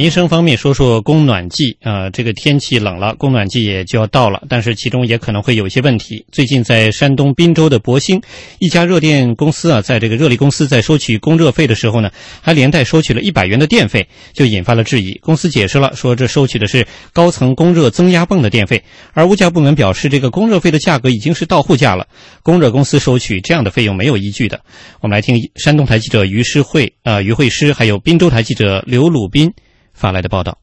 [0.00, 6.24] 民生方面说说供暖季啊、这个天气冷了，供暖季也就要到了，但是其中也可能会有一些问题。
[6.32, 8.18] 最近在山东滨州的博兴，
[8.60, 12.10] 一家热电公司啊，在这个热力公司在收取供热费的时候呢，
[12.40, 15.12] 还连带收取了一百元的电费，就引发了质疑。
[15.18, 18.82] 公司解释了，说这收取的是高层供热增压泵的电费，
[19.12, 22.06] 而物价部门表示，这个供热费的价格已经是到户价了，
[22.42, 24.58] 供热公司收取这样的费用没有依据的。
[25.02, 29.52] 我们来听山东台记者于诗慧啊、于慧诗，还有滨州台记者刘鲁斌
[30.00, 30.58] 发来的报道。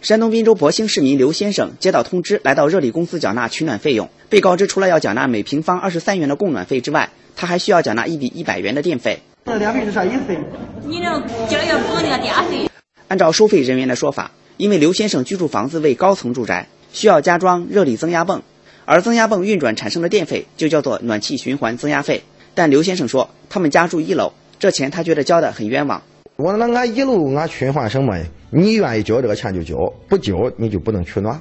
[0.00, 4.08] 山东滨州博兴市民刘先生接到通知，来到热力公司缴纳取暖费用。
[4.28, 9.18] 被告知，除了要缴纳每平方二十三元的供暖费之外，他还需要缴纳一笔一百元的电费。
[9.44, 10.22] 这电费是啥意思？
[10.86, 12.70] 你这今儿要补那个电费。
[13.08, 18.42] 按照收费人员的说法，因为刘先生居住房子为高层住宅，需要加装热力增压泵，
[18.84, 22.22] 而增压泵运转产生的电费就叫做暖气循环增压费。
[22.54, 26.02] 但刘先生说，他们家住一楼，这钱他觉得交的很冤枉。
[26.42, 28.16] 我那俺一楼俺循环什么？
[28.50, 29.76] 你愿意交这个钱就交，
[30.08, 31.38] 不交你就不能取暖。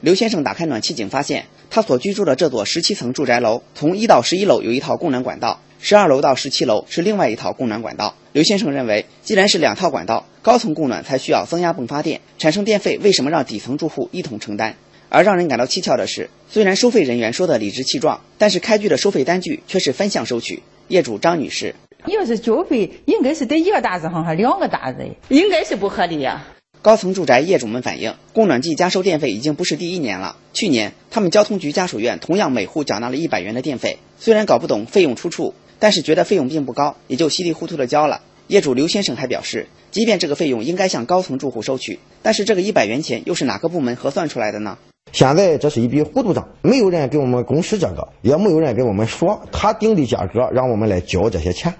[0.00, 8.16] 刘先生打开暖气井，发现他所居住的这座十七层住宅楼，从一到十一楼有一套供暖管道，十二楼到十七楼是另外一套供暖管道。
[8.32, 14.74] 刘先生认为，既然是两套管道，高层供暖才需要增压泵发电，产生电费为什么让底层住户一同承担？
[15.08, 20.62] 而让人感到蹊跷的是，虽然收费人员说的理直气壮，但是开具的收费单据却是分项收取。
[20.88, 26.44] 业主张女士，要是交费，应该是在一个大字上还两个大字，应该是不合理呀、
[26.82, 30.36] 高层住宅业主们反映，供暖季加收电费已经不是第一年了。
[30.52, 38.22] 去年，他们交通局家属院同样每户缴纳了一百元的电费，虽然搞不懂费用出处，但是觉得费用并不高，也就稀里糊涂的交了。
[38.46, 44.78] 业主刘先生还表示，即便这个费用应该向高层住户收取，但是这个一百元钱又是哪个部门核算出来的呢？
[45.12, 51.74] 现在这是一笔糊涂账，没有人给我们公示这个，也没有人给我们说他定的价格，让我们来交这些钱。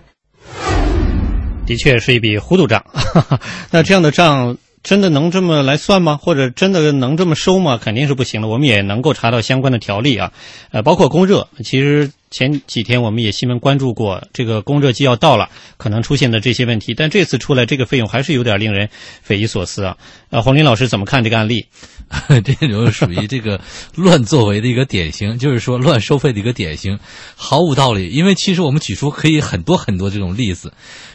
[1.70, 2.84] 的确是一笔糊涂账。
[3.70, 6.16] 那这样的账真的能这么来算吗？
[6.16, 7.78] 或者真的能这么收吗？
[7.80, 8.48] 肯定是不行的。
[8.48, 10.32] 我们也能够查到相关的条例啊，
[10.72, 11.46] 呃，包括供热。
[11.62, 16.92] 其实前几天我们也新闻关注过，这个供热季要到了，可能出现的这些问题。
[16.92, 18.88] 但这次出来这个费用还是有点令人
[19.22, 19.96] 匪夷所思啊。
[20.30, 21.66] 呃，洪林老师怎么看这个案例？
[22.42, 23.60] 这种属于这个
[23.94, 26.98] 乱作为的一个典型，就是说乱收费的一个典型，
[27.36, 28.08] 毫无道理。
[28.08, 30.72] 因为其实我们举出可以很多很多这种例子。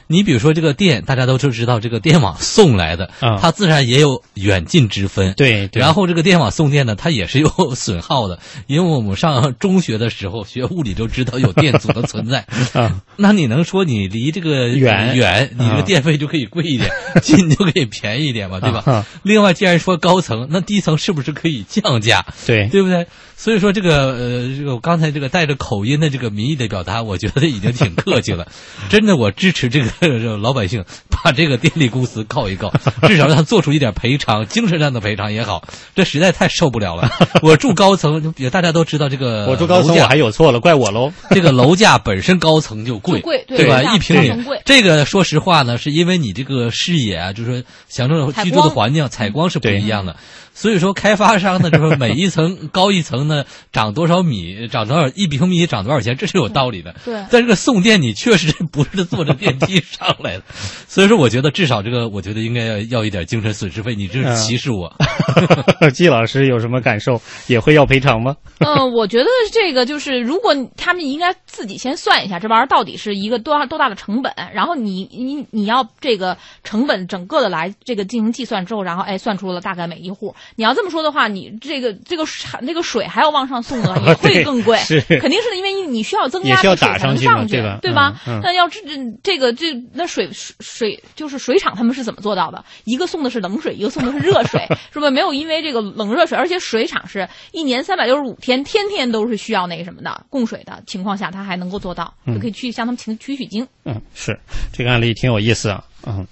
[0.08, 5.34] 你比如说这个电，大家都都知道，这个电网送来的，啊它自然也有远近之分。
[5.36, 12.46] 对对然后这个电网送电呢，它也是有损耗的，因为我们上中学的时候学物理就知道有电阻的存在。
[12.74, 16.90] 啊，那你能说你离这个远远，你这啊个电费就可以贵一点，
[17.22, 18.84] 近就可以便宜一点嘛，对吧？
[18.86, 22.26] 啊另外，既然说高层，那低层是不是可以降价？
[22.46, 23.08] 对对不对？
[23.38, 28.48] 所以说这个呃，这个我刚才这个带着口音的这个民意的表达，我觉得已经挺客气了。
[28.90, 30.84] 真的，我支持这个 这个老百姓
[31.24, 32.72] 把这个电力公司告一告，
[33.08, 35.68] 至少让他做出一点赔偿，精神上的赔偿也好。
[35.96, 37.09] 这实在太受不了了。
[37.42, 41.12] 我住高层，也大家都知道这个我住高层我还有错了，怪我喽。
[41.31, 43.84] 这个楼价本身高层就贵，就贵对对吧？
[43.94, 44.31] 一平米
[44.66, 50.16] 这个说实话呢，是因为你这个视野啊，就是说享受居住的环境、采光是不一样的。
[50.58, 53.44] 所以说，开发商呢，就是每一层高一层呢，
[53.74, 56.96] 涨多少米，涨多少一平米涨多少钱，这是有道理的。
[57.03, 60.44] 对但这个送电你确实不是坐着电梯上来的，
[60.88, 63.96] 所以说我觉得至少这个，我觉得应该要要一点精神损失费。
[63.96, 64.92] 你这是歧视我。
[65.94, 67.22] 季老师有什么感受？
[67.48, 68.36] 也会要赔偿吗？
[68.60, 80.34] 嗯，我觉得这个就是，如果他们应该自己先算一下这玩意儿到底是一个多大多大的成本，然后你你你要这个成本整个的来这个进行计算之后，然后哎算出了大概每一户。
[80.56, 88.22] 你要这么说的话，你这个这个水那个水还要往上送的， 也会更贵，是肯定是因为你需要增加也是要这水才能打上去上对吧对吧？
[88.28, 88.80] 嗯嗯那要这
[89.24, 92.64] 这个这那水水水就是水厂他们是怎么做到的？
[92.84, 94.62] 一个送的是冷水，一个送的是热水，
[94.94, 95.10] 是吧？
[95.10, 103.68] 没有因为这个冷热水，而且水厂是一年三百六十五天，天天都是需要那个什么的供水的情况下，他还能够做到，就可以去向他们请取取经。
[103.86, 104.38] 嗯，是
[104.74, 105.84] 这个案例挺有意思啊。
[106.08, 106.26] 嗯，